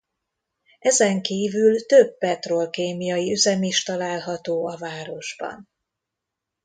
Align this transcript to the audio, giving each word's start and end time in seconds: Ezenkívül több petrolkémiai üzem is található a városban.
Ezenkívül 0.79 1.85
több 1.85 2.17
petrolkémiai 2.17 3.31
üzem 3.31 3.63
is 3.63 3.83
található 3.83 4.67
a 4.67 4.77
városban. 4.77 5.69